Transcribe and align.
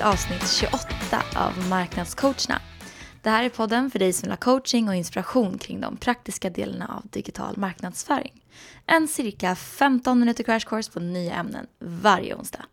till 0.00 0.06
avsnitt 0.06 0.50
28 0.50 0.88
av 1.36 1.68
Marknadscoacherna. 1.68 2.60
Det 3.22 3.30
här 3.30 3.44
är 3.44 3.48
podden 3.48 3.90
för 3.90 3.98
dig 3.98 4.12
som 4.12 4.26
vill 4.26 4.32
ha 4.32 4.36
coaching 4.36 4.88
och 4.88 4.94
inspiration 4.94 5.58
kring 5.58 5.80
de 5.80 5.96
praktiska 5.96 6.50
delarna 6.50 6.94
av 6.96 7.10
digital 7.10 7.56
marknadsföring. 7.56 8.44
En 8.86 9.08
cirka 9.08 9.54
15 9.54 10.20
minuter 10.20 10.44
crash 10.44 10.60
course 10.66 10.92
på 10.92 11.00
nya 11.00 11.34
ämnen 11.34 11.66
varje 11.78 12.34
onsdag. 12.34 12.64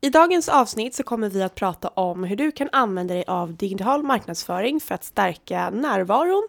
I 0.00 0.10
dagens 0.10 0.48
avsnitt 0.48 0.94
så 0.94 1.02
kommer 1.02 1.30
vi 1.30 1.42
att 1.42 1.54
prata 1.54 1.88
om 1.88 2.24
hur 2.24 2.36
du 2.36 2.52
kan 2.52 2.68
använda 2.72 3.14
dig 3.14 3.24
av 3.26 3.56
digital 3.56 4.02
marknadsföring 4.02 4.80
för 4.80 4.94
att 4.94 5.04
stärka 5.04 5.70
närvaron 5.70 6.46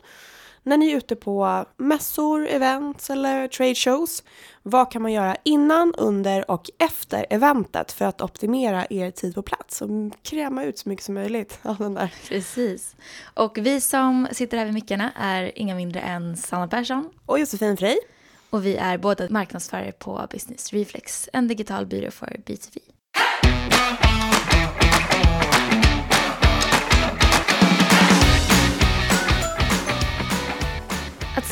när 0.64 0.78
ni 0.78 0.92
är 0.92 0.98
ute 0.98 1.16
på 1.16 1.66
mässor, 1.78 2.48
events 2.48 3.10
eller 3.10 3.48
trade 3.48 3.76
shows. 3.76 4.24
Vad 4.64 4.92
kan 4.92 5.02
man 5.02 5.14
göra 5.14 5.36
innan, 5.44 5.94
under 5.98 6.52
och 6.52 6.70
efter 6.78 7.26
eventet 7.30 7.92
för 7.92 8.06
att 8.06 8.22
optimera 8.22 8.86
er 8.90 9.12
tid 9.12 9.36
på 9.36 9.42
plats 9.42 9.82
och 9.82 9.90
kräma 10.24 10.64
ut 10.64 10.78
så 10.80 10.90
mycket 10.90 11.06
som 11.06 11.14
möjligt 11.16 11.60
av 11.62 11.78
den 11.78 11.94
där. 11.94 12.14
Precis. 12.28 12.96
Och 13.34 13.58
vi 13.58 13.82
som 13.82 14.28
sitter 14.32 14.58
här 14.58 14.66
vid 14.66 14.74
mickarna 14.74 15.12
är 15.16 15.52
inga 15.60 15.76
mindre 15.76 16.00
än 16.00 16.38
Sanna 16.38 16.68
Persson. 16.68 17.10
Och 17.26 17.40
Josefin 17.40 17.78
Frey. 17.78 17.98
Och 18.50 18.66
vi 18.66 18.76
är 18.76 18.98
båda 18.98 19.30
marknadsförare 19.30 19.92
på 19.92 20.28
Business 20.32 20.74
Reflex, 20.74 21.30
en 21.34 21.48
digital 21.48 21.86
byrå 21.86 22.12
för 22.12 22.42
B2B. 22.46 22.80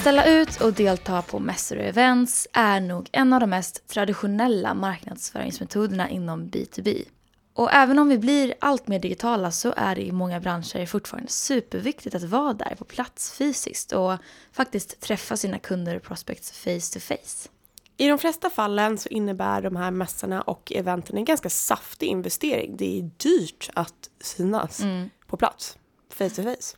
Ställa 0.09 0.25
ut 0.25 0.61
och 0.61 0.73
delta 0.73 1.21
på 1.21 1.39
mässor 1.39 1.77
och 1.77 1.83
events 1.83 2.47
är 2.53 2.79
nog 2.79 3.09
en 3.11 3.33
av 3.33 3.39
de 3.39 3.49
mest 3.49 3.87
traditionella 3.87 4.73
marknadsföringsmetoderna 4.73 6.09
inom 6.09 6.49
B2B. 6.49 7.05
Och 7.53 7.73
även 7.73 7.99
om 7.99 8.09
vi 8.09 8.17
blir 8.17 8.53
allt 8.61 8.87
mer 8.87 8.99
digitala 8.99 9.51
så 9.51 9.73
är 9.77 9.95
det 9.95 10.01
i 10.01 10.11
många 10.11 10.39
branscher 10.39 10.85
fortfarande 10.85 11.29
superviktigt 11.29 12.15
att 12.15 12.23
vara 12.23 12.53
där 12.53 12.75
på 12.75 12.85
plats 12.85 13.31
fysiskt 13.31 13.91
och 13.91 14.13
faktiskt 14.51 15.01
träffa 15.01 15.37
sina 15.37 15.59
kunder 15.59 15.95
och 15.95 16.03
prospects 16.03 16.51
face 16.51 16.93
to 16.93 16.99
face. 16.99 17.49
I 17.97 18.07
de 18.07 18.17
flesta 18.17 18.49
fallen 18.49 18.97
så 18.97 19.09
innebär 19.09 19.61
de 19.61 19.75
här 19.75 19.91
mässorna 19.91 20.41
och 20.41 20.71
eventen 20.75 21.17
en 21.17 21.25
ganska 21.25 21.49
saftig 21.49 22.07
investering. 22.07 22.77
Det 22.77 22.99
är 22.99 23.09
dyrt 23.17 23.69
att 23.73 24.09
synas 24.21 24.79
mm. 24.79 25.09
på 25.27 25.37
plats, 25.37 25.77
face 26.09 26.29
to 26.29 26.43
face. 26.43 26.77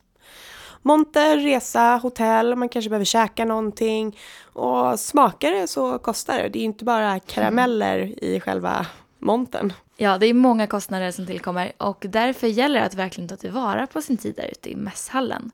Monter, 0.81 1.37
resa, 1.37 1.99
hotell, 2.03 2.55
man 2.55 2.69
kanske 2.69 2.89
behöver 2.89 3.05
käka 3.05 3.45
någonting. 3.45 4.17
Och 4.53 4.99
smakar 4.99 5.51
det 5.51 5.67
så 5.67 5.99
kostar 5.99 6.37
det. 6.37 6.49
Det 6.49 6.59
är 6.59 6.63
inte 6.63 6.85
bara 6.85 7.19
karameller 7.19 8.23
i 8.23 8.39
själva 8.39 8.85
montern. 9.19 9.73
Ja, 9.97 10.17
det 10.17 10.25
är 10.25 10.33
många 10.33 10.67
kostnader 10.67 11.11
som 11.11 11.27
tillkommer 11.27 11.71
och 11.77 12.05
därför 12.09 12.47
gäller 12.47 12.79
det 12.79 12.85
att 12.85 12.93
verkligen 12.93 13.27
ta 13.27 13.35
tillvara 13.35 13.87
på 13.87 14.01
sin 14.01 14.17
tid 14.17 14.35
där 14.35 14.49
ute 14.51 14.71
i 14.71 14.75
mässhallen. 14.75 15.51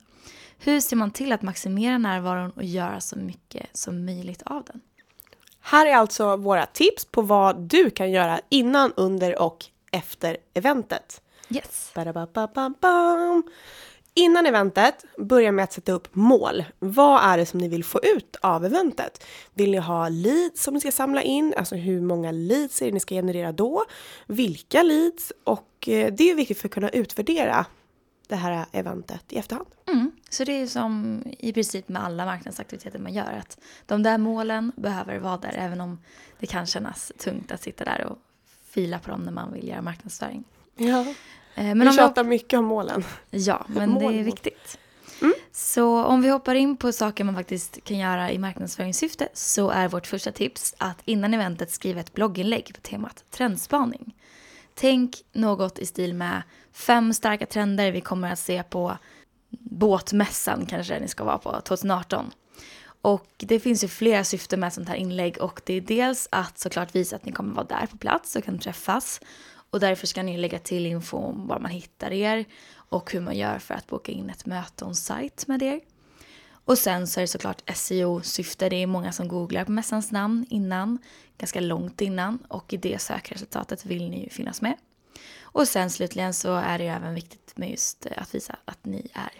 Hur 0.58 0.80
ser 0.80 0.96
man 0.96 1.10
till 1.10 1.32
att 1.32 1.42
maximera 1.42 1.98
närvaron 1.98 2.50
och 2.50 2.64
göra 2.64 3.00
så 3.00 3.18
mycket 3.18 3.66
som 3.72 4.04
möjligt 4.04 4.42
av 4.42 4.64
den? 4.64 4.80
Här 5.60 5.86
är 5.86 5.94
alltså 5.94 6.36
våra 6.36 6.66
tips 6.66 7.04
på 7.04 7.22
vad 7.22 7.56
du 7.56 7.90
kan 7.90 8.10
göra 8.10 8.40
innan, 8.48 8.92
under 8.96 9.42
och 9.42 9.64
efter 9.90 10.36
eventet. 10.54 11.22
Yes. 11.50 11.90
Innan 14.18 14.46
eventet, 14.46 15.04
börja 15.18 15.52
med 15.52 15.62
att 15.62 15.72
sätta 15.72 15.92
upp 15.92 16.08
mål. 16.14 16.64
Vad 16.78 17.22
är 17.24 17.38
det 17.38 17.46
som 17.46 17.60
ni 17.60 17.68
vill 17.68 17.84
få 17.84 18.00
ut 18.02 18.36
av 18.40 18.64
eventet? 18.64 19.24
Vill 19.54 19.70
ni 19.70 19.76
ha 19.76 20.08
leads 20.08 20.62
som 20.62 20.74
ni 20.74 20.80
ska 20.80 20.92
samla 20.92 21.22
in? 21.22 21.54
Alltså 21.56 21.74
hur 21.74 22.00
många 22.00 22.32
leads 22.32 22.82
är 22.82 22.86
det 22.86 22.92
ni 22.92 23.00
ska 23.00 23.14
generera 23.14 23.52
då? 23.52 23.84
Vilka 24.26 24.82
leads? 24.82 25.32
Och 25.44 25.88
eh, 25.88 26.12
det 26.12 26.30
är 26.30 26.34
viktigt 26.34 26.58
för 26.58 26.68
att 26.68 26.74
kunna 26.74 26.88
utvärdera 26.88 27.66
det 28.28 28.36
här 28.36 28.66
eventet 28.72 29.32
i 29.32 29.38
efterhand. 29.38 29.68
Mm. 29.86 30.12
Så 30.30 30.44
det 30.44 30.52
är 30.52 30.66
som 30.66 31.22
i 31.38 31.52
princip 31.52 31.88
med 31.88 32.04
alla 32.04 32.24
marknadsaktiviteter 32.24 32.98
man 32.98 33.14
gör. 33.14 33.32
Att 33.32 33.58
de 33.86 34.02
där 34.02 34.18
målen 34.18 34.72
behöver 34.76 35.18
vara 35.18 35.36
där 35.36 35.54
även 35.58 35.80
om 35.80 35.98
det 36.38 36.46
kan 36.46 36.66
kännas 36.66 37.12
tungt 37.18 37.52
att 37.52 37.62
sitta 37.62 37.84
där 37.84 38.06
och 38.06 38.18
fila 38.70 38.98
på 38.98 39.10
dem 39.10 39.20
när 39.20 39.32
man 39.32 39.52
vill 39.52 39.68
göra 39.68 39.82
marknadsföring. 39.82 40.44
Ja. 40.76 41.14
Eh, 41.58 41.74
men 41.74 41.88
vi 41.88 41.92
tjatar 41.92 42.24
vi... 42.24 42.30
mycket 42.30 42.58
om 42.58 42.64
målen. 42.64 43.04
Ja, 43.30 43.64
men 43.68 43.90
mål, 43.90 44.12
det 44.12 44.18
är 44.18 44.22
viktigt. 44.22 44.78
Mm. 45.22 45.34
Så 45.52 46.04
om 46.04 46.22
vi 46.22 46.28
hoppar 46.28 46.54
in 46.54 46.76
på 46.76 46.92
saker 46.92 47.24
man 47.24 47.34
faktiskt 47.34 47.84
kan 47.84 47.98
göra 47.98 48.32
i 48.32 48.38
marknadsföringssyfte 48.38 49.28
så 49.32 49.70
är 49.70 49.88
vårt 49.88 50.06
första 50.06 50.32
tips 50.32 50.74
att 50.78 50.98
innan 51.04 51.34
eventet 51.34 51.70
skriva 51.70 52.00
ett 52.00 52.14
blogginlägg 52.14 52.74
på 52.74 52.80
temat 52.80 53.24
trendspaning. 53.30 54.14
Tänk 54.74 55.16
något 55.32 55.78
i 55.78 55.86
stil 55.86 56.14
med 56.14 56.42
fem 56.72 57.14
starka 57.14 57.46
trender 57.46 57.92
vi 57.92 58.00
kommer 58.00 58.32
att 58.32 58.38
se 58.38 58.62
på 58.62 58.98
båtmässan 59.50 60.66
kanske 60.66 61.00
ni 61.00 61.08
ska 61.08 61.24
vara 61.24 61.38
på 61.38 61.60
2018. 61.60 62.30
Och 63.02 63.28
det 63.36 63.60
finns 63.60 63.84
ju 63.84 63.88
flera 63.88 64.24
syften 64.24 64.60
med 64.60 64.72
sånt 64.72 64.88
här 64.88 64.96
inlägg 64.96 65.38
och 65.40 65.60
det 65.64 65.74
är 65.74 65.80
dels 65.80 66.28
att 66.32 66.58
såklart 66.58 66.94
visa 66.94 67.16
att 67.16 67.24
ni 67.24 67.32
kommer 67.32 67.54
vara 67.54 67.66
där 67.66 67.86
på 67.86 67.96
plats 67.96 68.36
och 68.36 68.44
kan 68.44 68.58
träffas 68.58 69.20
och 69.70 69.80
därför 69.80 70.06
ska 70.06 70.22
ni 70.22 70.36
lägga 70.36 70.58
till 70.58 70.86
info 70.86 71.16
om 71.16 71.46
var 71.46 71.58
man 71.58 71.70
hittar 71.70 72.12
er 72.12 72.44
och 72.70 73.12
hur 73.12 73.20
man 73.20 73.36
gör 73.36 73.58
för 73.58 73.74
att 73.74 73.86
boka 73.86 74.12
in 74.12 74.30
ett 74.30 74.46
möte 74.46 74.84
on-site 74.84 75.44
med 75.46 75.62
er. 75.62 75.80
Och 76.50 76.78
sen 76.78 77.06
så 77.06 77.20
är 77.20 77.22
det 77.22 77.28
såklart 77.28 77.62
SEO-syfte. 77.74 78.68
Det 78.68 78.76
är 78.76 78.86
många 78.86 79.12
som 79.12 79.28
googlar 79.28 79.64
på 79.64 79.72
mässans 79.72 80.10
namn 80.10 80.46
innan, 80.50 80.98
ganska 81.38 81.60
långt 81.60 82.00
innan 82.00 82.38
och 82.48 82.72
i 82.72 82.76
det 82.76 82.98
sökresultatet 82.98 83.86
vill 83.86 84.10
ni 84.10 84.22
ju 84.22 84.28
finnas 84.28 84.62
med. 84.62 84.74
Och 85.40 85.68
sen 85.68 85.90
slutligen 85.90 86.34
så 86.34 86.54
är 86.54 86.78
det 86.78 86.84
ju 86.84 86.90
även 86.90 87.14
viktigt 87.14 87.56
med 87.56 87.70
just 87.70 88.06
att 88.16 88.34
visa 88.34 88.56
att 88.64 88.84
ni 88.84 89.08
är 89.12 89.32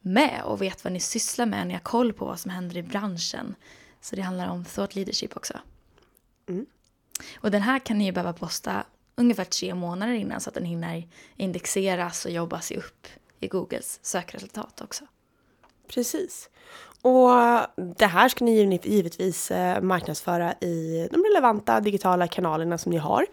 med 0.00 0.42
och 0.44 0.62
vet 0.62 0.84
vad 0.84 0.92
ni 0.92 1.00
sysslar 1.00 1.46
med. 1.46 1.66
Ni 1.66 1.72
har 1.72 1.80
koll 1.80 2.12
på 2.12 2.24
vad 2.24 2.40
som 2.40 2.50
händer 2.50 2.76
i 2.76 2.82
branschen. 2.82 3.54
Så 4.00 4.16
det 4.16 4.22
handlar 4.22 4.48
om 4.48 4.64
thought 4.64 4.94
leadership 4.94 5.36
också. 5.36 5.58
Mm. 6.48 6.66
Och 7.36 7.50
den 7.50 7.62
här 7.62 7.78
kan 7.78 7.98
ni 7.98 8.04
ju 8.04 8.12
behöva 8.12 8.32
posta 8.32 8.84
ungefär 9.22 9.44
tre 9.44 9.74
månader 9.74 10.12
innan 10.12 10.40
så 10.40 10.50
att 10.50 10.54
den 10.54 10.64
hinner 10.64 11.08
indexeras 11.36 12.24
och 12.24 12.30
jobba 12.30 12.60
sig 12.60 12.76
upp 12.76 13.06
i 13.40 13.48
Googles 13.48 13.98
sökresultat 14.02 14.80
också. 14.80 15.04
Precis. 15.88 16.48
Och 17.02 17.30
det 17.98 18.06
här 18.06 18.28
ska 18.28 18.44
ni 18.44 18.80
givetvis 18.82 19.50
eh, 19.50 19.82
marknadsföra 19.82 20.52
i 20.52 21.08
de 21.12 21.24
relevanta 21.24 21.80
digitala 21.80 22.28
kanalerna 22.28 22.78
som 22.78 22.92
ni 22.92 22.98
har. 22.98 23.26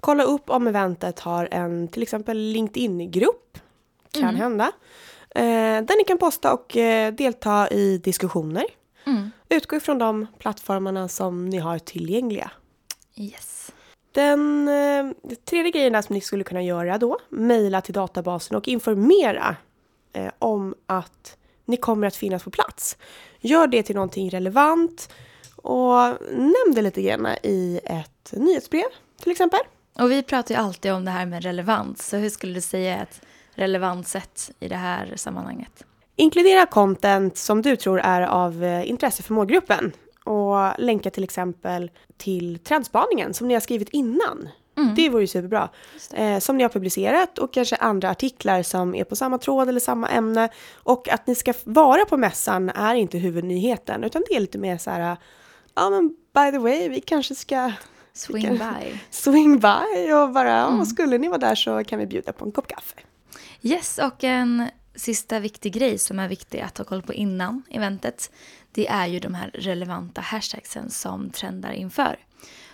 Kolla 0.00 0.22
upp 0.22 0.50
om 0.50 0.66
eventet 0.66 1.20
har 1.20 1.48
en 1.50 1.88
till 1.88 2.02
exempel 2.02 2.38
LinkedIn-grupp. 2.38 3.58
Kan 4.10 4.22
mm. 4.22 4.36
hända. 4.36 4.72
Eh, 5.30 5.84
där 5.84 5.98
ni 5.98 6.04
kan 6.04 6.18
posta 6.18 6.52
och 6.52 6.76
eh, 6.76 7.14
delta 7.14 7.68
i 7.70 7.98
diskussioner. 7.98 8.64
Mm. 9.06 9.30
Utgå 9.48 9.76
ifrån 9.76 9.98
de 9.98 10.26
plattformarna 10.38 11.08
som 11.08 11.48
ni 11.48 11.58
har 11.58 11.78
tillgängliga. 11.78 12.50
Yes. 13.16 13.55
Den 14.16 14.68
eh, 14.68 15.34
tredje 15.44 15.70
grejen 15.70 16.02
som 16.02 16.14
ni 16.14 16.20
skulle 16.20 16.44
kunna 16.44 16.62
göra 16.62 16.98
då, 16.98 17.18
mejla 17.28 17.80
till 17.80 17.94
databasen 17.94 18.56
och 18.56 18.68
informera 18.68 19.56
eh, 20.12 20.30
om 20.38 20.74
att 20.86 21.36
ni 21.64 21.76
kommer 21.76 22.06
att 22.06 22.16
finnas 22.16 22.44
på 22.44 22.50
plats. 22.50 22.96
Gör 23.40 23.66
det 23.66 23.82
till 23.82 23.94
någonting 23.94 24.30
relevant 24.30 25.08
och 25.56 25.96
nämn 26.32 26.74
det 26.74 26.82
lite 26.82 27.02
grann 27.02 27.26
i 27.42 27.80
ett 27.84 28.32
nyhetsbrev 28.32 28.84
till 29.22 29.32
exempel. 29.32 29.60
Och 29.98 30.10
vi 30.10 30.22
pratar 30.22 30.54
ju 30.54 30.60
alltid 30.60 30.92
om 30.92 31.04
det 31.04 31.10
här 31.10 31.26
med 31.26 31.42
relevans, 31.42 32.08
så 32.08 32.16
hur 32.16 32.30
skulle 32.30 32.54
du 32.54 32.60
säga 32.60 33.02
ett 33.02 33.20
relevant 33.54 34.08
sätt 34.08 34.50
i 34.60 34.68
det 34.68 34.76
här 34.76 35.12
sammanhanget? 35.16 35.84
Inkludera 36.16 36.66
content 36.66 37.36
som 37.36 37.62
du 37.62 37.76
tror 37.76 38.00
är 38.00 38.22
av 38.22 38.64
eh, 38.64 38.90
intresse 38.90 39.22
för 39.22 39.34
målgruppen 39.34 39.92
och 40.26 40.78
länka 40.78 41.10
till 41.10 41.24
exempel 41.24 41.90
till 42.16 42.58
trendspaningen 42.58 43.34
som 43.34 43.48
ni 43.48 43.54
har 43.54 43.60
skrivit 43.60 43.88
innan. 43.88 44.48
Mm. 44.76 44.94
Det 44.94 45.08
vore 45.08 45.22
ju 45.22 45.26
superbra. 45.26 45.68
Eh, 46.12 46.38
som 46.38 46.56
ni 46.56 46.62
har 46.62 46.68
publicerat 46.68 47.38
och 47.38 47.52
kanske 47.52 47.76
andra 47.76 48.10
artiklar 48.10 48.62
som 48.62 48.94
är 48.94 49.04
på 49.04 49.16
samma 49.16 49.38
tråd 49.38 49.68
eller 49.68 49.80
samma 49.80 50.08
ämne. 50.08 50.48
Och 50.74 51.08
att 51.08 51.26
ni 51.26 51.34
ska 51.34 51.54
vara 51.64 52.04
på 52.04 52.16
mässan 52.16 52.70
är 52.70 52.94
inte 52.94 53.18
huvudnyheten 53.18 54.04
utan 54.04 54.22
det 54.28 54.36
är 54.36 54.40
lite 54.40 54.58
mer 54.58 54.78
så 54.78 54.90
här, 54.90 55.16
ja 55.74 55.90
men 55.90 56.08
by 56.08 56.50
the 56.50 56.58
way, 56.58 56.88
vi 56.88 57.00
kanske 57.00 57.34
ska 57.34 57.72
Swing 58.12 58.42
kan, 58.42 58.58
by. 58.58 58.98
Swing 59.10 59.58
by 59.58 60.12
och 60.12 60.32
bara, 60.32 60.66
mm. 60.66 60.86
skulle 60.86 61.18
ni 61.18 61.28
vara 61.28 61.38
där 61.38 61.54
så 61.54 61.84
kan 61.84 61.98
vi 61.98 62.06
bjuda 62.06 62.32
på 62.32 62.44
en 62.44 62.52
kopp 62.52 62.68
kaffe. 62.68 62.96
Yes, 63.62 63.98
och 63.98 64.24
en 64.24 64.68
sista 64.96 65.40
viktig 65.40 65.72
grej 65.72 65.98
som 65.98 66.18
är 66.18 66.28
viktig 66.28 66.60
att 66.60 66.78
ha 66.78 66.84
koll 66.84 67.02
på 67.02 67.12
innan 67.12 67.62
eventet 67.70 68.30
det 68.76 68.88
är 68.88 69.06
ju 69.06 69.18
de 69.18 69.34
här 69.34 69.50
relevanta 69.54 70.20
hashtagsen 70.20 70.90
som 70.90 71.30
trendar 71.30 71.72
inför. 71.72 72.16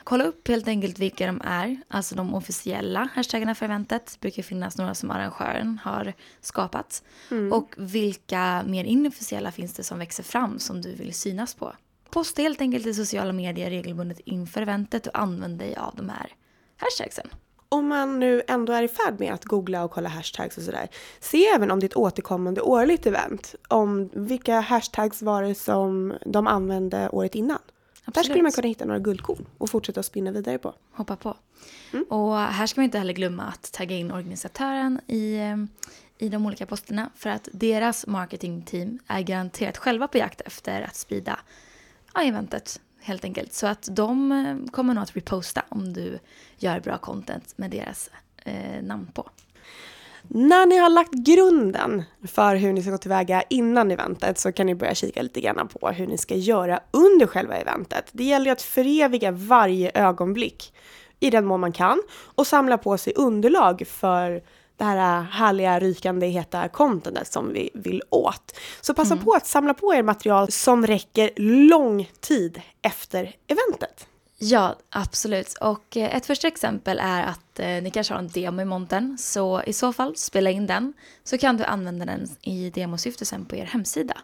Kolla 0.04 0.24
upp 0.24 0.48
helt 0.48 0.68
enkelt 0.68 0.98
vilka 0.98 1.26
de 1.26 1.40
är, 1.44 1.76
alltså 1.88 2.14
de 2.14 2.34
officiella 2.34 3.08
hashtaggarna 3.14 3.54
för 3.54 3.64
eventet. 3.64 4.06
Det 4.06 4.20
brukar 4.20 4.42
finnas 4.42 4.78
några 4.78 4.94
som 4.94 5.10
arrangören 5.10 5.78
har 5.84 6.12
skapat. 6.40 7.02
Mm. 7.30 7.52
Och 7.52 7.74
vilka 7.76 8.62
mer 8.66 8.84
inofficiella 8.84 9.52
finns 9.52 9.74
det 9.74 9.82
som 9.82 9.98
växer 9.98 10.22
fram 10.22 10.58
som 10.58 10.82
du 10.82 10.94
vill 10.94 11.14
synas 11.14 11.54
på. 11.54 11.72
Posta 12.10 12.42
helt 12.42 12.60
enkelt 12.60 12.86
i 12.86 12.94
sociala 12.94 13.32
medier 13.32 13.70
regelbundet 13.70 14.20
inför 14.24 14.62
eventet 14.62 15.06
och 15.06 15.18
använd 15.18 15.58
dig 15.58 15.76
av 15.76 15.94
de 15.96 16.08
här 16.08 16.32
hashtagsen. 16.76 17.28
Om 17.72 17.88
man 17.88 18.20
nu 18.20 18.42
ändå 18.48 18.72
är 18.72 18.82
i 18.82 18.88
färd 18.88 19.20
med 19.20 19.34
att 19.34 19.44
googla 19.44 19.84
och 19.84 19.90
kolla 19.90 20.08
hashtags 20.08 20.56
och 20.58 20.62
sådär, 20.62 20.88
se 21.20 21.46
även 21.46 21.70
om 21.70 21.80
det 21.80 21.84
är 21.84 21.88
ett 21.88 21.96
återkommande 21.96 22.60
årligt 22.60 23.06
event, 23.06 23.54
om 23.68 24.10
vilka 24.12 24.60
hashtags 24.60 25.22
var 25.22 25.42
det 25.42 25.54
som 25.54 26.14
de 26.26 26.46
använde 26.46 27.08
året 27.08 27.34
innan. 27.34 27.58
Absolut. 28.04 28.14
Där 28.14 28.22
skulle 28.22 28.42
man 28.42 28.52
kunna 28.52 28.68
hitta 28.68 28.84
några 28.84 28.98
guldkorn 28.98 29.46
och 29.58 29.70
fortsätta 29.70 30.00
att 30.00 30.06
spinna 30.06 30.30
vidare 30.30 30.58
på. 30.58 30.74
Hoppa 30.92 31.16
på. 31.16 31.36
Mm. 31.92 32.04
Och 32.04 32.36
här 32.38 32.66
ska 32.66 32.80
man 32.80 32.84
inte 32.84 32.98
heller 32.98 33.12
glömma 33.12 33.42
att 33.42 33.72
tagga 33.72 33.96
in 33.96 34.12
organisatören 34.12 35.00
i, 35.06 35.38
i 36.18 36.28
de 36.28 36.46
olika 36.46 36.66
posterna 36.66 37.10
för 37.16 37.30
att 37.30 37.48
deras 37.52 38.06
marketingteam 38.06 38.98
är 39.06 39.20
garanterat 39.20 39.76
själva 39.76 40.08
på 40.08 40.18
jakt 40.18 40.40
efter 40.40 40.82
att 40.82 40.96
sprida 40.96 41.38
ja, 42.14 42.22
eventet 42.22 42.80
helt 43.02 43.24
enkelt. 43.24 43.52
Så 43.52 43.66
att 43.66 43.88
de 43.90 44.32
eh, 44.32 44.70
kommer 44.72 44.94
nog 44.94 45.02
att 45.02 45.16
reposta 45.16 45.62
om 45.68 45.92
du 45.92 46.18
gör 46.58 46.80
bra 46.80 46.98
content 46.98 47.58
med 47.58 47.70
deras 47.70 48.10
eh, 48.44 48.82
namn 48.82 49.06
på. 49.14 49.30
När 50.28 50.66
ni 50.66 50.78
har 50.78 50.90
lagt 50.90 51.12
grunden 51.12 52.02
för 52.28 52.56
hur 52.56 52.72
ni 52.72 52.82
ska 52.82 52.90
gå 52.90 52.98
tillväga 52.98 53.42
innan 53.42 53.90
eventet 53.90 54.38
så 54.38 54.52
kan 54.52 54.66
ni 54.66 54.74
börja 54.74 54.94
kika 54.94 55.22
lite 55.22 55.40
grann 55.40 55.68
på 55.68 55.88
hur 55.88 56.06
ni 56.06 56.18
ska 56.18 56.34
göra 56.34 56.80
under 56.90 57.26
själva 57.26 57.56
eventet. 57.56 58.04
Det 58.12 58.24
gäller 58.24 58.46
ju 58.46 58.52
att 58.52 58.62
föreviga 58.62 59.30
varje 59.30 59.90
ögonblick 59.94 60.72
i 61.20 61.30
den 61.30 61.44
mån 61.44 61.60
man 61.60 61.72
kan 61.72 62.02
och 62.34 62.46
samla 62.46 62.78
på 62.78 62.98
sig 62.98 63.12
underlag 63.16 63.82
för 63.86 64.42
det 64.76 64.84
här 64.84 65.22
härliga, 65.22 65.80
rykande, 65.80 66.26
heta 66.26 66.68
contentet 66.68 67.32
som 67.32 67.52
vi 67.52 67.70
vill 67.74 68.02
åt. 68.10 68.58
Så 68.80 68.94
passa 68.94 69.14
mm. 69.14 69.24
på 69.24 69.32
att 69.32 69.46
samla 69.46 69.74
på 69.74 69.94
er 69.94 70.02
material 70.02 70.52
som 70.52 70.86
räcker 70.86 71.30
lång 71.68 72.10
tid 72.20 72.60
efter 72.82 73.36
eventet. 73.46 74.06
Ja, 74.44 74.76
absolut. 74.90 75.54
Och 75.60 75.96
eh, 75.96 76.16
ett 76.16 76.26
första 76.26 76.48
exempel 76.48 76.98
är 77.02 77.22
att 77.22 77.58
eh, 77.58 77.66
ni 77.66 77.90
kanske 77.90 78.14
har 78.14 78.18
en 78.18 78.28
demo 78.28 78.62
i 78.62 78.64
montern. 78.64 79.18
Så 79.18 79.62
i 79.66 79.72
så 79.72 79.92
fall, 79.92 80.16
spela 80.16 80.50
in 80.50 80.66
den. 80.66 80.92
Så 81.24 81.38
kan 81.38 81.56
du 81.56 81.64
använda 81.64 82.04
den 82.04 82.28
i 82.42 82.70
demosyfte 82.70 83.24
sen 83.24 83.44
på 83.44 83.56
er 83.56 83.64
hemsida. 83.64 84.14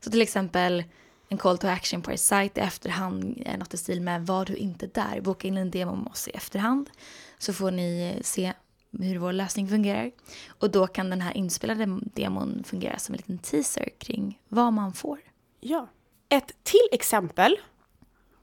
Så 0.00 0.10
till 0.10 0.22
exempel 0.22 0.84
en 1.28 1.38
call 1.38 1.58
to 1.58 1.66
action 1.66 2.02
på 2.02 2.12
er 2.12 2.16
sajt 2.16 2.58
i 2.58 2.60
efterhand, 2.60 3.42
eh, 3.46 3.58
något 3.58 3.74
i 3.74 3.76
stil 3.76 4.00
med 4.00 4.26
var 4.26 4.44
du 4.44 4.56
inte 4.56 4.86
där, 4.86 5.20
boka 5.20 5.48
in 5.48 5.56
en 5.56 5.70
demo 5.70 5.96
med 5.96 6.06
oss 6.12 6.28
i 6.28 6.30
efterhand. 6.30 6.90
Så 7.38 7.52
får 7.52 7.70
ni 7.70 8.18
se 8.22 8.52
hur 8.92 9.18
vår 9.18 9.32
lösning 9.32 9.68
fungerar. 9.68 10.10
Och 10.48 10.70
då 10.70 10.86
kan 10.86 11.10
den 11.10 11.20
här 11.20 11.36
inspelade 11.36 12.00
demon 12.14 12.64
fungera 12.66 12.98
som 12.98 13.12
en 13.12 13.16
liten 13.16 13.38
teaser 13.38 13.88
kring 13.98 14.38
vad 14.48 14.72
man 14.72 14.92
får. 14.92 15.18
Ja. 15.60 15.88
Ett 16.28 16.52
till 16.62 16.88
exempel, 16.92 17.56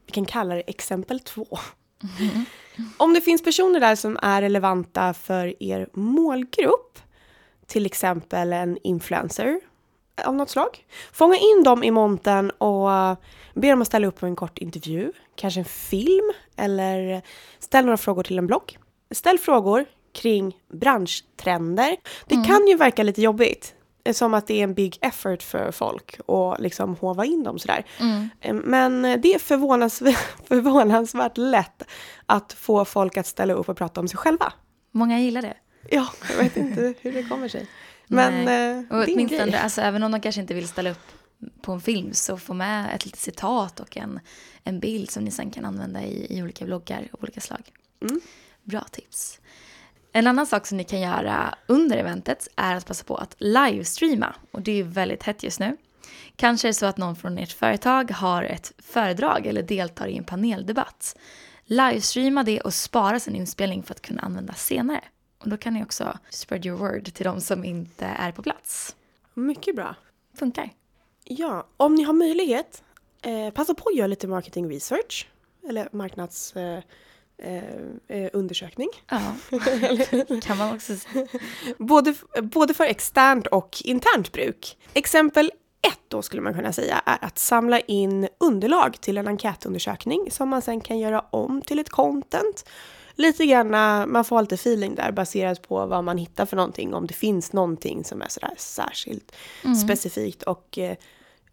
vi 0.05 0.11
kan 0.11 0.25
kalla 0.25 0.55
det 0.55 0.61
exempel 0.61 1.19
två. 1.19 1.47
Mm. 2.19 2.45
Om 2.97 3.13
det 3.13 3.21
finns 3.21 3.43
personer 3.43 3.79
där 3.79 3.95
som 3.95 4.19
är 4.21 4.41
relevanta 4.41 5.13
för 5.13 5.63
er 5.63 5.89
målgrupp, 5.93 6.99
till 7.65 7.85
exempel 7.85 8.53
en 8.53 8.77
influencer 8.83 9.59
av 10.25 10.35
något 10.35 10.49
slag. 10.49 10.85
Fånga 11.11 11.35
in 11.35 11.63
dem 11.63 11.83
i 11.83 11.91
monten 11.91 12.51
och 12.51 12.89
be 13.53 13.69
dem 13.69 13.81
att 13.81 13.87
ställa 13.87 14.07
upp 14.07 14.19
på 14.19 14.25
en 14.25 14.35
kort 14.35 14.57
intervju, 14.57 15.11
kanske 15.35 15.59
en 15.59 15.65
film 15.65 16.31
eller 16.55 17.21
ställ 17.59 17.85
några 17.85 17.97
frågor 17.97 18.23
till 18.23 18.37
en 18.37 18.47
blogg. 18.47 18.77
Ställ 19.11 19.39
frågor, 19.39 19.85
kring 20.15 20.57
branschtrender. 20.73 21.95
Det 22.25 22.35
mm. 22.35 22.47
kan 22.47 22.67
ju 22.67 22.77
verka 22.77 23.03
lite 23.03 23.21
jobbigt. 23.21 23.75
Som 24.13 24.33
att 24.33 24.47
det 24.47 24.59
är 24.59 24.63
en 24.63 24.73
big 24.73 24.97
effort 25.01 25.43
för 25.43 25.71
folk 25.71 26.19
att 26.27 26.59
liksom 26.59 26.95
hova 26.95 27.25
in 27.25 27.43
dem 27.43 27.59
sådär. 27.59 27.85
Mm. 27.99 28.29
Eh, 28.41 28.53
men 28.53 29.01
det 29.01 29.33
är 29.33 29.39
förvånansvärt, 29.39 30.17
förvånansvärt 30.47 31.37
lätt 31.37 31.83
att 32.25 32.53
få 32.53 32.85
folk 32.85 33.17
att 33.17 33.27
ställa 33.27 33.53
upp 33.53 33.69
och 33.69 33.77
prata 33.77 33.99
om 33.99 34.07
sig 34.07 34.17
själva. 34.17 34.53
Många 34.91 35.19
gillar 35.19 35.41
det. 35.41 35.53
Ja, 35.89 36.07
jag 36.29 36.37
vet 36.37 36.57
inte 36.57 36.93
hur 37.01 37.11
det 37.11 37.23
kommer 37.23 37.47
sig. 37.47 37.67
Men 38.07 38.45
Nej. 38.45 38.71
Eh, 38.71 38.97
och 38.97 39.03
åtminstone, 39.07 39.59
alltså, 39.59 39.81
även 39.81 40.03
om 40.03 40.11
de 40.11 40.21
kanske 40.21 40.41
inte 40.41 40.53
vill 40.53 40.67
ställa 40.67 40.91
upp 40.91 41.11
på 41.61 41.71
en 41.71 41.81
film 41.81 42.13
så 42.13 42.37
få 42.37 42.53
med 42.53 42.95
ett 42.95 43.05
litet 43.05 43.19
citat 43.19 43.79
och 43.79 43.97
en, 43.97 44.19
en 44.63 44.79
bild 44.79 45.11
som 45.11 45.23
ni 45.23 45.31
sen 45.31 45.51
kan 45.51 45.65
använda 45.65 46.03
i, 46.03 46.37
i 46.37 46.43
olika 46.43 46.65
bloggar 46.65 47.09
av 47.13 47.19
olika 47.23 47.41
slag. 47.41 47.71
Mm. 48.01 48.21
Bra 48.63 48.81
tips. 48.81 49.39
En 50.15 50.27
annan 50.27 50.47
sak 50.47 50.67
som 50.67 50.77
ni 50.77 50.83
kan 50.83 50.99
göra 50.99 51.55
under 51.67 51.97
eventet 51.97 52.47
är 52.55 52.75
att 52.75 52.85
passa 52.85 53.03
på 53.03 53.15
att 53.15 53.35
livestreama. 53.37 54.35
Och 54.51 54.61
det 54.61 54.79
är 54.79 54.83
väldigt 54.83 55.23
hett 55.23 55.43
just 55.43 55.59
nu. 55.59 55.77
Kanske 56.35 56.67
är 56.67 56.69
det 56.69 56.73
så 56.73 56.85
att 56.85 56.97
någon 56.97 57.15
från 57.15 57.37
ert 57.37 57.51
företag 57.51 58.11
har 58.11 58.43
ett 58.43 58.73
föredrag 58.77 59.45
eller 59.45 59.63
deltar 59.63 60.07
i 60.07 60.17
en 60.17 60.23
paneldebatt. 60.23 61.17
Livestreama 61.65 62.43
det 62.43 62.61
och 62.61 62.73
spara 62.73 63.19
sin 63.19 63.35
inspelning 63.35 63.83
för 63.83 63.93
att 63.93 64.01
kunna 64.01 64.21
använda 64.21 64.53
senare. 64.53 65.03
Och 65.37 65.49
då 65.49 65.57
kan 65.57 65.73
ni 65.73 65.83
också 65.83 66.17
spread 66.29 66.65
your 66.65 66.77
word 66.77 67.13
till 67.13 67.25
de 67.25 67.41
som 67.41 67.63
inte 67.63 68.05
är 68.05 68.31
på 68.31 68.41
plats. 68.41 68.95
Mycket 69.33 69.75
bra. 69.75 69.95
Funkar. 70.39 70.69
Ja, 71.23 71.67
om 71.77 71.95
ni 71.95 72.03
har 72.03 72.13
möjlighet, 72.13 72.83
eh, 73.21 73.53
passa 73.53 73.73
på 73.73 73.89
att 73.89 73.95
göra 73.95 74.07
lite 74.07 74.27
marketing 74.27 74.69
research. 74.69 75.27
Eller 75.69 75.89
marknads... 75.91 76.55
Eh, 76.55 76.83
Eh, 77.37 78.17
eh, 78.17 78.29
undersökning. 78.33 78.89
Ja, 79.09 79.35
kan 80.41 80.57
man 80.57 80.75
också 80.75 80.95
säga. 80.95 81.27
både, 81.77 82.15
både 82.41 82.73
för 82.73 82.83
externt 82.83 83.47
och 83.47 83.77
internt 83.83 84.31
bruk. 84.31 84.77
Exempel 84.93 85.51
ett 85.87 85.99
då 86.07 86.21
skulle 86.21 86.41
man 86.41 86.53
kunna 86.53 86.73
säga 86.73 87.01
är 87.05 87.17
att 87.21 87.39
samla 87.39 87.79
in 87.79 88.27
underlag 88.37 89.01
till 89.01 89.17
en 89.17 89.27
enkätundersökning 89.27 90.31
som 90.31 90.49
man 90.49 90.61
sen 90.61 90.81
kan 90.81 90.99
göra 90.99 91.25
om 91.29 91.61
till 91.61 91.79
ett 91.79 91.89
content. 91.89 92.65
Lite 93.15 93.45
grann, 93.45 93.69
man 94.11 94.25
får 94.25 94.41
lite 94.41 94.55
feeling 94.55 94.95
där 94.95 95.11
baserat 95.11 95.67
på 95.67 95.85
vad 95.85 96.03
man 96.03 96.17
hittar 96.17 96.45
för 96.45 96.55
någonting, 96.55 96.93
om 96.93 97.07
det 97.07 97.13
finns 97.13 97.53
någonting 97.53 98.03
som 98.03 98.21
är 98.21 98.27
sådär 98.27 98.53
särskilt 98.57 99.35
mm. 99.63 99.75
specifikt 99.75 100.43
och 100.43 100.77
eh, 100.77 100.95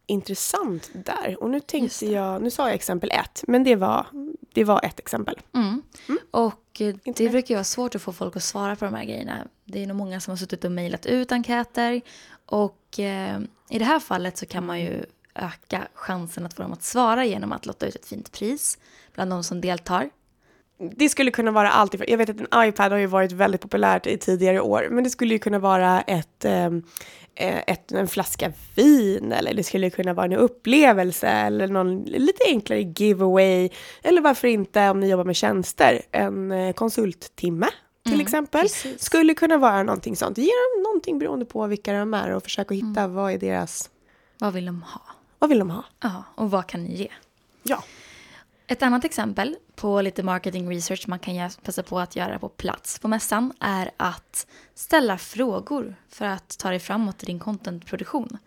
intressant 0.07 0.91
där. 0.93 1.43
Och 1.43 1.51
nu 1.51 1.61
tänkte 1.61 2.07
jag, 2.07 2.43
nu 2.43 2.51
sa 2.51 2.67
jag 2.67 2.75
exempel 2.75 3.11
ett, 3.11 3.45
men 3.47 3.65
det 3.65 3.77
var, 3.77 4.07
det 4.55 4.65
var 4.65 4.85
ett 4.85 4.99
exempel. 4.99 5.41
Mm. 5.55 5.83
Mm. 6.09 6.21
Och 6.31 6.81
eh, 6.81 6.95
det 7.05 7.29
brukar 7.29 7.55
vara 7.55 7.65
svårt 7.65 7.95
att 7.95 8.03
få 8.03 8.13
folk 8.13 8.37
att 8.37 8.43
svara 8.43 8.77
på 8.77 8.85
de 8.85 8.95
här 8.95 9.05
grejerna. 9.05 9.47
Det 9.65 9.83
är 9.83 9.87
nog 9.87 9.97
många 9.97 10.21
som 10.21 10.31
har 10.31 10.37
suttit 10.37 10.65
och 10.65 10.73
mejlat 10.73 11.07
ut 11.07 11.33
enkäter. 11.33 12.01
Och 12.47 12.99
eh, 12.99 13.41
i 13.71 13.79
det 13.79 13.85
här 13.85 14.01
fallet 14.01 14.39
så 14.39 14.47
kan 14.47 14.67
man 14.67 14.81
ju 14.81 15.05
öka 15.35 15.89
chansen 15.95 16.47
att 16.47 16.55
få 16.55 16.63
dem 16.63 16.73
att 16.73 16.83
svara 16.83 17.25
genom 17.25 17.53
att 17.53 17.67
lotta 17.67 17.87
ut 17.87 17.95
ett 17.95 18.07
fint 18.07 18.33
pris 18.33 18.79
bland 19.15 19.31
de 19.31 19.45
som 19.45 19.61
deltar. 19.61 20.11
Det 20.97 21.09
skulle 21.09 21.31
kunna 21.31 21.51
vara 21.51 21.71
allt 21.71 21.95
Jag 22.09 22.19
vet 22.19 22.31
att 22.31 22.41
en 22.41 22.69
iPad 22.69 22.93
har 22.93 22.99
ju 22.99 23.07
varit 23.07 23.33
väldigt 23.33 23.61
populärt 23.61 24.07
i 24.07 24.19
tidigare 24.19 24.61
år, 24.61 24.89
men 24.91 25.05
det 25.05 25.11
skulle 25.11 25.35
ju 25.35 25.39
kunna 25.39 25.59
vara 25.59 26.01
ett, 26.01 26.45
ehm, 26.45 26.83
eh, 27.35 27.63
ett, 27.67 27.93
en 27.93 28.09
flaska 28.09 28.53
vin 28.75 29.33
eller 29.33 29.55
det 29.55 29.65
skulle 29.65 29.91
kunna 29.91 30.15
vara 30.15 30.27
en 30.27 30.33
upplevelse 30.33 31.29
eller 31.29 31.69
någon 31.69 32.03
lite 32.03 32.45
enklare 32.47 32.81
giveaway. 32.81 33.69
Eller 34.03 34.21
varför 34.21 34.49
inte 34.49 34.91
om 34.91 35.01
ni 35.01 35.11
jobbar 35.11 35.25
med 35.25 35.37
tjänster, 35.37 36.03
en 36.11 36.53
eh, 36.53 36.73
konsulttimme 36.73 37.69
till 38.03 38.13
mm, 38.13 38.27
exempel. 38.27 38.61
Precis. 38.61 39.03
Skulle 39.03 39.35
kunna 39.35 39.59
vara 39.59 39.83
någonting 39.83 40.17
sånt. 40.17 40.39
Ge 40.39 40.45
dem 40.45 40.83
någonting 40.83 41.19
beroende 41.19 41.45
på 41.45 41.67
vilka 41.67 41.93
de 41.93 42.15
är 42.15 42.31
och 42.31 42.43
försöka 42.43 42.75
hitta 42.75 43.01
mm. 43.01 43.15
vad 43.15 43.33
är 43.33 43.39
deras... 43.39 43.91
Vad 44.39 44.53
vill 44.53 44.67
de 44.67 44.83
ha? 44.83 45.01
Vad 45.39 45.51
vill 45.51 45.59
de 45.59 45.71
ha? 45.71 45.85
Ja, 46.01 46.25
och 46.35 46.51
vad 46.51 46.67
kan 46.67 46.85
ni 46.85 46.95
ge? 46.95 47.09
Ja. 47.63 47.83
Ett 48.73 48.83
annat 48.83 49.05
exempel 49.05 49.57
på 49.75 50.01
lite 50.01 50.23
marketing 50.23 50.71
research 50.71 51.09
man 51.09 51.19
kan 51.19 51.51
passa 51.63 51.83
på 51.83 51.99
att 51.99 52.17
göra 52.17 52.39
på 52.39 52.49
plats 52.49 52.99
på 52.99 53.09
mässan 53.09 53.53
är 53.61 53.91
att 53.97 54.47
ställa 54.75 55.19
frågor 55.19 55.95
för 56.09 56.25
att 56.25 56.59
ta 56.59 56.71
dig 56.71 56.79
framåt 56.79 57.23
i 57.23 57.27
din 57.27 57.39
contentproduktion. 57.39 58.39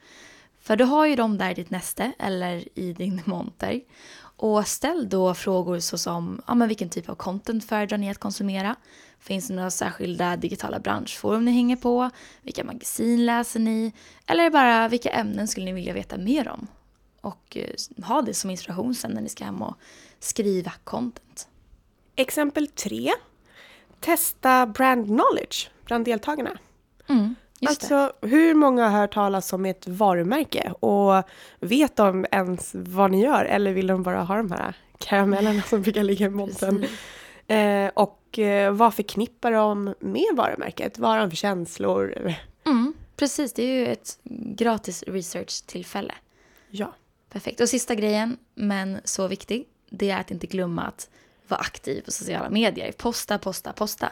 För 0.62 0.76
du 0.76 0.84
har 0.84 1.06
ju 1.06 1.16
dem 1.16 1.38
där 1.38 1.52
i 1.52 1.54
ditt 1.54 1.70
näste 1.70 2.12
eller 2.20 2.80
i 2.80 2.94
din 2.94 3.22
monter. 3.26 3.82
Och 4.18 4.68
ställ 4.68 5.10
då 5.10 5.34
frågor 5.34 5.80
såsom 5.80 6.42
ja, 6.48 6.56
men 6.56 6.68
vilken 6.68 6.90
typ 6.90 7.10
av 7.10 7.16
content 7.16 7.66
föredrar 7.66 7.98
ni 7.98 8.10
att 8.10 8.18
konsumera? 8.18 8.76
Finns 9.20 9.48
det 9.48 9.54
några 9.54 9.72
särskilda 9.72 10.38
digitala 10.38 10.80
branschforum 10.80 11.46
ni 11.46 11.52
hänger 11.52 11.76
på? 11.76 12.10
Vilka 12.42 12.64
magasin 12.64 13.26
läser 13.26 13.60
ni? 13.60 13.94
Eller 14.26 14.50
bara 14.50 14.88
vilka 14.88 15.10
ämnen 15.10 15.48
skulle 15.48 15.66
ni 15.66 15.74
vilja 15.74 15.94
veta 15.94 16.18
mer 16.18 16.50
om? 16.50 16.68
Och 17.22 17.58
eh, 17.58 18.06
ha 18.06 18.22
det 18.22 18.34
som 18.34 18.50
inspiration 18.50 18.96
sen 18.96 19.12
när 19.12 19.22
ni 19.22 19.30
ska 19.30 19.46
hem 19.46 19.62
och 19.62 19.78
skriva 20.20 20.72
content. 20.84 21.48
Exempel 22.16 22.68
tre. 22.68 23.12
Testa 24.00 24.66
brand 24.66 25.06
knowledge 25.06 25.70
bland 25.86 26.06
deltagarna. 26.06 26.58
Mm, 27.08 27.36
alltså 27.68 28.14
hur 28.22 28.54
många 28.54 28.90
har 28.90 29.00
hört 29.00 29.14
talas 29.14 29.54
om 29.54 29.66
ett 29.66 29.88
varumärke 29.88 30.72
och 30.80 31.24
vet 31.60 31.96
de 31.96 32.26
ens 32.32 32.72
vad 32.74 33.12
ni 33.12 33.22
gör 33.22 33.46
eller 33.46 33.74
vill 33.74 33.88
de 33.88 34.04
bara 34.04 34.24
ha 34.24 34.36
de 34.36 34.52
här 34.52 34.78
karamellerna 34.98 35.62
som 35.62 35.82
brukar 35.82 36.04
ligga 36.04 36.26
i 36.26 36.30
montern? 36.30 36.86
Eh, 37.48 37.92
och 37.94 38.40
eh, 38.40 38.74
vad 38.74 38.94
förknippar 38.94 39.52
de 39.52 39.94
med 40.00 40.28
varumärket? 40.34 41.00
Vad 41.00 41.12
har 41.12 41.20
de 41.20 41.30
för 41.30 41.38
känslor? 41.38 42.34
Mm, 42.66 42.94
precis, 43.16 43.54
det 43.54 43.64
är 43.64 43.76
ju 43.76 43.88
ett 43.88 44.20
gratis 44.58 45.04
research-tillfälle. 45.08 46.14
Ja. 46.70 46.94
Perfekt. 47.30 47.62
Och 47.62 47.70
sista 47.70 47.96
grejen, 47.96 48.38
men 48.56 48.98
så 49.04 49.28
viktig, 49.28 49.66
det 49.90 50.10
är 50.10 50.20
att 50.20 50.32
inte 50.32 50.48
glömma 50.48 50.84
att 50.84 51.10
vara 51.48 51.60
aktiv 51.60 52.02
på 52.02 52.12
sociala 52.12 52.50
medier. 52.50 52.92
Posta, 52.92 53.38
posta, 53.38 53.74
posta. 53.74 54.12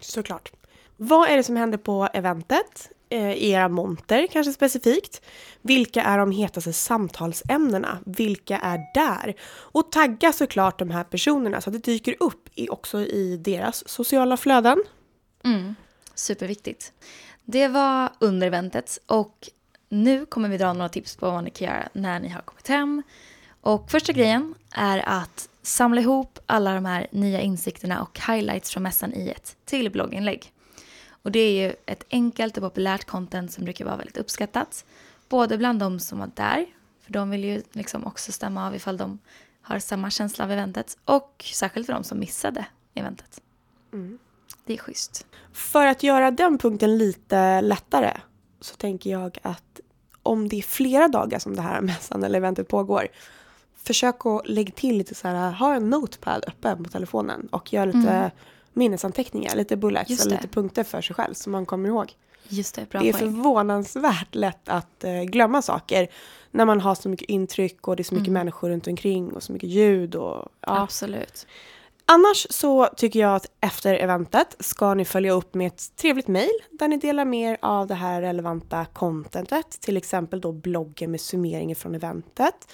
Såklart. 0.00 0.52
Vad 0.96 1.28
är 1.28 1.36
det 1.36 1.42
som 1.42 1.56
händer 1.56 1.78
på 1.78 2.08
eventet? 2.12 2.90
Eh, 3.08 3.32
I 3.32 3.50
era 3.50 3.68
monter 3.68 4.26
kanske 4.26 4.52
specifikt. 4.52 5.22
Vilka 5.62 6.02
är 6.02 6.18
de 6.18 6.30
hetaste 6.30 6.72
samtalsämnena? 6.72 7.98
Vilka 8.06 8.58
är 8.58 8.80
där? 8.94 9.34
Och 9.44 9.92
tagga 9.92 10.32
såklart 10.32 10.78
de 10.78 10.90
här 10.90 11.04
personerna 11.04 11.60
så 11.60 11.70
att 11.70 11.74
det 11.74 11.92
dyker 11.92 12.16
upp 12.20 12.48
också 12.68 13.00
i 13.00 13.36
deras 13.36 13.88
sociala 13.88 14.36
flöden. 14.36 14.82
Mm. 15.44 15.74
Superviktigt. 16.14 16.92
Det 17.44 17.68
var 17.68 18.12
under 18.18 18.46
eventet 18.46 18.98
och 19.06 19.48
nu 19.88 20.26
kommer 20.26 20.48
vi 20.48 20.58
dra 20.58 20.72
några 20.72 20.88
tips 20.88 21.16
på 21.16 21.30
vad 21.30 21.44
ni 21.44 21.50
kan 21.50 21.68
göra 21.68 21.88
när 21.92 22.20
ni 22.20 22.28
har 22.28 22.40
kommit 22.40 22.68
hem. 22.68 23.02
Och 23.64 23.90
första 23.90 24.12
grejen 24.12 24.54
är 24.70 25.08
att 25.08 25.48
samla 25.62 26.00
ihop 26.00 26.38
alla 26.46 26.74
de 26.74 26.84
här 26.84 27.06
nya 27.10 27.40
insikterna 27.40 28.02
och 28.02 28.20
highlights 28.28 28.70
från 28.70 28.82
mässan 28.82 29.14
i 29.14 29.28
ett 29.28 29.56
till 29.64 29.90
blogginlägg. 29.90 30.52
Och 31.08 31.32
det 31.32 31.38
är 31.38 31.66
ju 31.66 31.74
ett 31.86 32.04
enkelt 32.10 32.56
och 32.56 32.62
populärt 32.62 33.04
content 33.04 33.52
som 33.52 33.64
brukar 33.64 33.84
vara 33.84 33.96
väldigt 33.96 34.16
uppskattat. 34.16 34.84
Både 35.28 35.58
bland 35.58 35.78
de 35.78 36.00
som 36.00 36.18
var 36.18 36.30
där, 36.34 36.66
för 37.00 37.12
de 37.12 37.30
vill 37.30 37.44
ju 37.44 37.62
liksom 37.72 38.06
också 38.06 38.32
stämma 38.32 38.66
av 38.66 38.74
ifall 38.74 38.96
de 38.96 39.18
har 39.62 39.78
samma 39.78 40.10
känsla 40.10 40.44
av 40.44 40.52
eventet. 40.52 40.98
Och 41.04 41.44
särskilt 41.54 41.86
för 41.86 41.92
de 41.92 42.04
som 42.04 42.18
missade 42.18 42.66
eventet. 42.94 43.40
Mm. 43.92 44.18
Det 44.64 44.72
är 44.72 44.78
schysst. 44.78 45.26
För 45.52 45.86
att 45.86 46.02
göra 46.02 46.30
den 46.30 46.58
punkten 46.58 46.98
lite 46.98 47.60
lättare 47.60 48.16
så 48.60 48.74
tänker 48.76 49.10
jag 49.10 49.38
att 49.42 49.80
om 50.22 50.48
det 50.48 50.58
är 50.58 50.62
flera 50.62 51.08
dagar 51.08 51.38
som 51.38 51.56
det 51.56 51.62
här 51.62 51.80
mässan 51.90 52.24
eller 52.24 52.38
eventet 52.38 52.68
pågår 52.68 53.08
försök 53.84 54.26
att 54.26 54.48
lägga 54.48 54.72
till 54.72 54.98
lite 54.98 55.14
så 55.14 55.28
här, 55.28 55.52
ha 55.52 55.74
en 55.74 55.90
notepad 55.90 56.44
öppen 56.46 56.84
på 56.84 56.90
telefonen 56.90 57.48
och 57.52 57.72
gör 57.72 57.86
lite 57.86 58.10
mm. 58.10 58.30
minnesanteckningar, 58.72 59.56
lite 59.56 59.76
bullets 59.76 60.20
eller 60.20 60.36
lite 60.36 60.48
punkter 60.48 60.84
för 60.84 61.00
sig 61.00 61.16
själv 61.16 61.34
som 61.34 61.52
man 61.52 61.66
kommer 61.66 61.88
ihåg. 61.88 62.12
Just 62.48 62.74
det, 62.74 62.88
bra 62.88 63.00
det 63.00 63.08
är 63.08 63.12
poäng. 63.12 63.22
förvånansvärt 63.22 64.34
lätt 64.34 64.68
att 64.68 65.04
uh, 65.04 65.22
glömma 65.22 65.62
saker 65.62 66.08
när 66.50 66.64
man 66.64 66.80
har 66.80 66.94
så 66.94 67.08
mycket 67.08 67.28
intryck 67.28 67.88
och 67.88 67.96
det 67.96 68.02
är 68.02 68.04
så 68.04 68.14
mycket 68.14 68.28
mm. 68.28 68.40
människor 68.40 68.70
runt 68.70 68.86
omkring 68.86 69.32
och 69.32 69.42
så 69.42 69.52
mycket 69.52 69.68
ljud. 69.68 70.14
Och, 70.14 70.48
ja. 70.60 70.82
Absolut. 70.82 71.46
Annars 72.06 72.46
så 72.50 72.86
tycker 72.96 73.20
jag 73.20 73.34
att 73.34 73.46
efter 73.60 73.94
eventet 73.94 74.56
ska 74.60 74.94
ni 74.94 75.04
följa 75.04 75.32
upp 75.32 75.54
med 75.54 75.66
ett 75.66 75.96
trevligt 75.96 76.28
mejl 76.28 76.50
där 76.70 76.88
ni 76.88 76.96
delar 76.96 77.24
mer 77.24 77.58
av 77.62 77.86
det 77.86 77.94
här 77.94 78.22
relevanta 78.22 78.84
contentet, 78.84 79.70
till 79.80 79.96
exempel 79.96 80.40
då 80.40 80.52
bloggen 80.52 81.10
med 81.10 81.20
summeringen 81.20 81.76
från 81.76 81.94
eventet. 81.94 82.68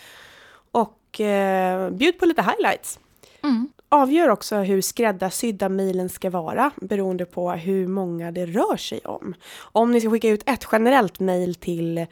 Och 1.10 1.20
eh, 1.20 1.90
bjud 1.90 2.18
på 2.18 2.26
lite 2.26 2.42
highlights. 2.42 2.98
Mm. 3.42 3.68
Avgör 3.88 4.28
också 4.28 4.56
hur 4.56 4.80
skräddarsydda 4.80 5.68
mejlen 5.68 6.08
ska 6.08 6.30
vara 6.30 6.70
beroende 6.76 7.24
på 7.24 7.50
hur 7.50 7.86
många 7.86 8.32
det 8.32 8.46
rör 8.46 8.76
sig 8.76 9.00
om. 9.00 9.34
Om 9.58 9.92
ni 9.92 10.00
ska 10.00 10.10
skicka 10.10 10.28
ut 10.28 10.42
ett 10.46 10.66
generellt 10.72 11.20
mejl 11.20 11.54
till 11.54 12.06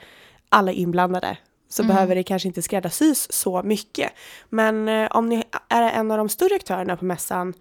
alla 0.49 0.73
inblandade 0.73 1.39
så 1.69 1.83
mm. 1.83 1.95
behöver 1.95 2.15
det 2.15 2.23
kanske 2.23 2.49
inte 2.49 2.63
skräddarsys 2.63 3.33
så 3.33 3.63
mycket. 3.63 4.13
Men 4.49 4.89
eh, 4.89 5.09
om 5.11 5.29
ni 5.29 5.45
är 5.69 5.93
en 5.93 6.11
av 6.11 6.19
de 6.19 6.29
större 6.29 6.55
aktörerna 6.55 6.97
på 6.97 7.05
mässan 7.05 7.55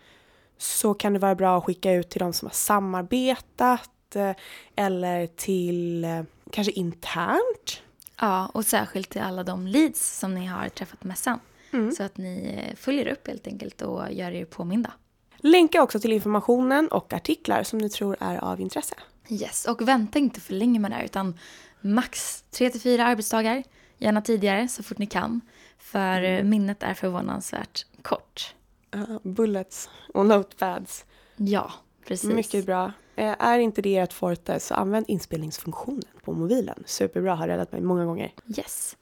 så 0.58 0.94
kan 0.94 1.14
det 1.14 1.20
vara 1.20 1.36
bra 1.36 1.58
att 1.58 1.64
skicka 1.64 1.94
ut 1.94 2.10
till 2.10 2.20
de 2.20 2.34
som 2.34 2.46
har 2.46 2.54
samarbetat 2.54 4.16
eh, 4.16 4.32
eller 4.76 5.28
till 5.28 6.04
eh, 6.04 6.24
kanske 6.52 6.72
internt. 6.72 7.82
Ja, 8.20 8.46
och 8.54 8.66
särskilt 8.66 9.10
till 9.10 9.22
alla 9.22 9.44
de 9.44 9.68
leads 9.68 10.20
som 10.20 10.36
ni 10.36 10.46
har 10.46 10.70
träffat 10.70 11.00
på 11.00 11.08
mässan. 11.08 11.40
Mm. 11.72 11.92
Så 11.92 12.04
att 12.04 12.18
ni 12.18 12.64
eh, 12.70 12.76
följer 12.76 13.08
upp 13.08 13.28
helt 13.28 13.48
enkelt 13.48 13.82
och 13.82 14.12
gör 14.12 14.32
er 14.32 14.46
påminda. 14.46 14.92
Länka 15.38 15.84
också 15.84 16.00
till 16.00 16.14
informationen 16.14 16.88
och 16.88 17.14
artiklar 17.14 17.64
som 17.64 17.80
ni 17.80 17.90
tror 17.90 18.18
är 18.20 18.38
av 18.38 18.62
intresse. 18.62 18.96
Yes, 19.30 19.66
och 19.66 19.88
vänta 19.88 20.20
inte 20.20 20.42
för 20.42 20.54
länge 20.54 20.80
med 20.80 20.92
det 20.92 20.96
här 20.96 21.04
utan 21.04 21.40
max 21.82 22.44
3-4 22.52 23.04
arbetsdagar 23.04 23.64
Gärna 23.98 24.22
tidigare, 24.22 24.68
så 24.68 24.84
fort 24.84 24.98
ni 24.98 25.06
kan. 25.06 25.42
För 25.78 26.22
mm. 26.22 26.50
minnet 26.50 26.84
är 26.84 26.94
förvånansvärt 26.94 27.86
kort. 28.02 28.56
Uh, 28.96 29.18
bullets 29.24 29.90
och 30.14 30.26
notepads. 30.26 31.06
Ja, 31.36 31.72
precis. 32.06 32.30
Mycket 32.30 32.66
bra. 32.66 32.92
Eh, 33.18 33.36
är 33.40 33.60
inte 33.60 33.82
det 33.82 33.98
ert 33.98 34.14
forte 34.14 34.60
så 34.60 34.74
använd 34.74 35.06
inspelningsfunktionen 35.10 36.04
på 36.24 36.34
mobilen. 36.34 36.84
Superbra, 36.86 37.36
har 37.36 37.48
räddat 37.48 37.72
mig 37.72 37.82
många 37.82 38.06
gånger. 38.06 38.34
Yes. 38.58 38.98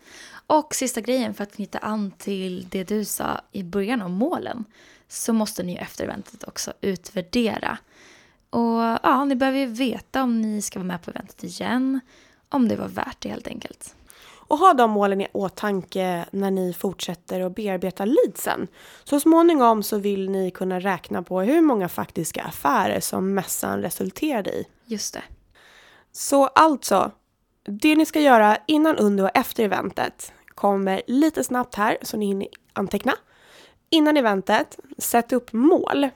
Och 0.47 0.75
sista 0.75 1.01
grejen 1.01 1.33
för 1.33 1.43
att 1.43 1.55
knyta 1.55 1.77
an 1.77 2.11
till 2.11 2.67
det 2.69 2.83
du 2.83 3.05
sa 3.05 3.41
i 3.51 3.63
början 3.63 4.01
om 4.01 4.11
målen 4.11 4.65
så 5.07 5.33
måste 5.33 5.63
ni 5.63 5.75
efter 5.75 6.03
eventet 6.03 6.43
också 6.43 6.73
utvärdera. 6.81 7.77
Och 8.49 8.99
ja, 9.03 9.25
ni 9.25 9.35
behöver 9.35 9.59
ju 9.59 9.65
veta 9.65 10.23
om 10.23 10.41
ni 10.41 10.61
ska 10.61 10.79
vara 10.79 10.87
med 10.87 11.01
på 11.01 11.11
eventet 11.11 11.43
igen, 11.43 11.99
om 12.49 12.67
det 12.67 12.75
var 12.75 12.87
värt 12.87 13.21
det 13.21 13.29
helt 13.29 13.47
enkelt. 13.47 13.95
Och 14.47 14.57
ha 14.57 14.73
de 14.73 14.91
målen 14.91 15.21
i 15.21 15.27
åtanke 15.33 16.25
när 16.31 16.51
ni 16.51 16.73
fortsätter 16.73 17.41
att 17.41 17.55
bearbeta 17.55 18.05
leadsen. 18.05 18.67
Så 19.03 19.19
småningom 19.19 19.83
så 19.83 19.97
vill 19.97 20.29
ni 20.29 20.51
kunna 20.51 20.79
räkna 20.79 21.23
på 21.23 21.41
hur 21.41 21.61
många 21.61 21.89
faktiska 21.89 22.43
affärer 22.43 22.99
som 22.99 23.33
mässan 23.33 23.81
resulterade 23.81 24.49
i. 24.49 24.67
Just 24.85 25.13
det. 25.13 25.23
Så 26.11 26.47
alltså, 26.47 27.11
det 27.65 27.95
ni 27.95 28.05
ska 28.05 28.19
göra 28.19 28.57
innan, 28.67 28.95
under 28.95 29.23
och 29.23 29.31
efter 29.33 29.63
eventet 29.63 30.33
kommer 30.55 31.01
lite 31.07 31.43
snabbt 31.43 31.75
här 31.75 31.97
så 32.01 32.17
ni 32.17 32.25
hinner 32.25 32.47
anteckna. 32.73 33.13
Innan 33.89 34.17
eventet, 34.17 34.79
sätt 34.97 35.33
upp 35.33 35.53
mål. 35.53 36.09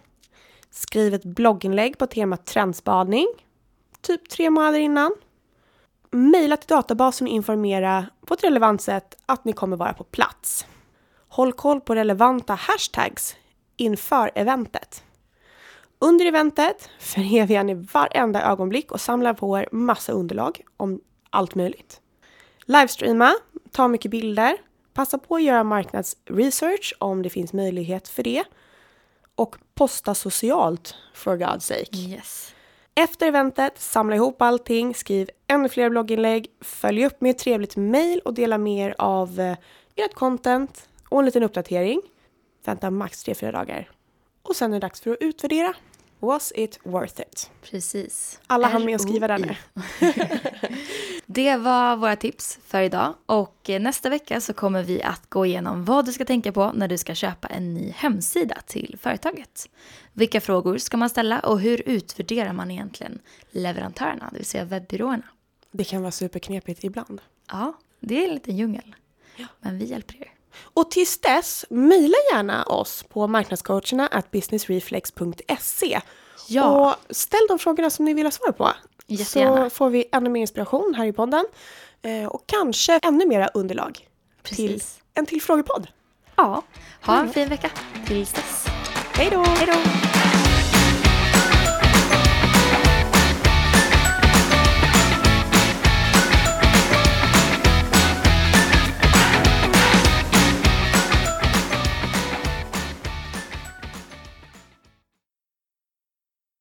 Skriv 0.72 1.14
ett 1.14 1.26
blogginlägg 1.26 1.98
på 1.98 2.08
temat 2.08 2.46
trendspaning, 2.46 3.28
typ 4.02 4.30
tre 4.30 4.50
månader 4.50 4.80
innan 4.80 5.12
Mejla 6.12 6.58
till 6.58 6.68
databasen 6.68 7.28
och 7.28 7.34
informera 7.34 8.06
på 8.26 8.34
ett 8.34 8.44
relevant 8.44 8.82
sätt 8.82 9.18
att 9.26 9.46
ni 9.46 9.54
kommer 9.54 9.78
vara 9.78 9.94
på 9.94 10.04
plats. 10.04 10.66
Håll 11.28 11.54
koll 11.54 11.82
på 11.82 11.96
relevanta 11.96 12.54
hashtags 12.54 13.36
inför 13.78 14.32
eventet. 14.36 15.04
Under 16.00 16.26
eventet 16.26 16.90
förevigar 17.00 17.64
ni 17.64 17.74
varenda 17.74 18.42
ögonblick 18.42 18.92
och 18.92 19.02
samlar 19.02 19.34
på 19.34 19.60
er 19.60 19.70
massa 19.72 20.12
underlag 20.12 20.62
om 20.78 21.02
allt 21.30 21.56
möjligt. 21.56 22.02
Livestreama, 22.66 23.36
ta 23.72 23.88
mycket 23.88 24.12
bilder, 24.12 24.58
passa 24.94 25.18
på 25.18 25.36
att 25.36 25.44
göra 25.44 25.64
marknadsresearch 25.64 26.96
om 27.00 27.22
det 27.22 27.30
finns 27.30 27.54
möjlighet 27.54 28.08
för 28.08 28.24
det 28.24 28.44
och 29.36 29.56
posta 29.74 30.16
socialt 30.16 30.96
for 31.14 31.38
God's 31.38 31.60
sake. 31.60 31.98
Yes. 31.98 32.54
Efter 33.00 33.28
eventet, 33.28 33.80
samla 33.80 34.16
ihop 34.16 34.42
allting, 34.42 34.96
skriv 34.96 35.30
ännu 35.48 35.70
fler 35.70 35.90
blogginlägg, 35.90 36.48
följ 36.62 37.06
upp 37.06 37.22
med 37.22 37.32
ett 37.32 37.38
trevligt 37.38 37.76
mail 37.76 38.22
och 38.26 38.34
dela 38.34 38.58
mer 38.58 38.96
av 38.98 39.40
eh, 39.40 39.58
ert 39.96 40.14
content 40.14 40.90
och 41.10 41.20
en 41.20 41.26
liten 41.26 41.44
uppdatering. 41.44 42.02
Vänta 42.66 42.92
max 42.92 43.26
3-4 43.26 43.52
dagar. 43.52 43.90
Och 44.42 44.56
sen 44.56 44.74
är 44.74 44.80
det 44.80 44.88
dags 44.88 45.02
för 45.02 45.12
att 45.12 45.18
utvärdera. 45.20 45.74
Was 46.20 46.52
it 46.56 46.80
worth 46.84 47.22
it? 47.22 47.52
Precis. 47.62 48.40
Alla 48.48 48.68
hann 48.68 48.86
med 48.86 48.96
att 48.96 49.02
skriva 49.02 49.28
där 49.28 49.38
nu. 49.38 49.56
det 51.40 51.58
var 51.58 51.96
våra 51.96 52.16
tips 52.16 52.60
för 52.66 52.82
idag 52.82 53.14
och 53.26 53.70
eh, 53.70 53.82
nästa 53.82 54.10
vecka 54.10 54.42
så 54.42 54.54
kommer 54.54 54.84
vi 54.84 55.04
att 55.04 55.30
gå 55.30 55.46
igenom 55.46 55.86
vad 55.86 56.06
du 56.06 56.12
ska 56.12 56.26
tänka 56.26 56.52
på 56.52 56.72
när 56.72 56.88
du 56.88 56.98
ska 56.98 57.16
köpa 57.16 57.48
en 57.48 57.74
ny 57.74 57.92
hemsida 57.92 58.58
till 58.66 58.98
företaget. 59.02 59.70
Vilka 60.14 60.42
frågor 60.42 60.78
ska 60.78 60.98
man 60.98 61.10
ställa 61.10 61.40
och 61.40 61.60
hur 61.60 61.82
utvärderar 61.86 62.54
man 62.54 62.72
egentligen 62.72 63.20
leverantörerna, 63.52 64.30
det 64.32 64.38
vill 64.38 64.46
säga 64.46 64.66
webbyråerna? 64.66 65.24
Det 65.72 65.84
kan 65.84 66.02
vara 66.02 66.12
superknepigt 66.12 66.84
ibland. 66.84 67.22
Ja, 67.52 67.74
det 68.00 68.24
är 68.24 68.28
en 68.28 68.34
liten 68.34 68.58
djungel. 68.58 68.96
Ja. 69.36 69.48
Men 69.60 69.78
vi 69.78 69.86
hjälper 69.86 70.16
er. 70.22 70.32
Och 70.74 70.92
tills 70.92 71.18
dess, 71.18 71.66
mejla 71.70 72.18
gärna 72.34 72.64
oss 72.64 73.04
på 73.04 73.28
marknadscoacherna 73.28 74.08
at 74.08 74.32
businessreflex.se. 74.32 76.02
Ja. 76.48 76.66
Och 76.66 77.16
ställ 77.16 77.46
de 77.50 77.60
frågorna 77.60 77.90
som 77.90 78.06
ni 78.06 78.14
vill 78.14 78.26
ha 78.26 78.32
svar 78.32 78.52
på. 78.52 78.72
Jättegärna. 79.08 79.70
Så 79.70 79.76
får 79.76 79.90
vi 79.90 80.06
ännu 80.12 80.30
mer 80.30 80.42
inspiration 80.42 80.94
här 80.98 81.06
i 81.06 81.14
podden. 81.14 81.46
Eh, 82.02 82.28
och 82.28 82.44
kanske 82.46 83.00
ännu 83.04 83.26
mera 83.26 83.48
underlag 83.48 84.08
Precis. 84.44 84.58
till 84.58 84.82
en 85.14 85.26
till 85.26 85.42
frågepodd. 85.42 85.88
Ja, 86.36 86.64
ha 87.02 87.20
en 87.20 87.30
fin 87.30 87.50
vecka 87.50 87.72
tills 88.08 88.34
dess. 88.34 88.66
Hej 89.14 89.30
då! 89.32 89.44
Hej 89.44 89.68
då! 89.68 90.19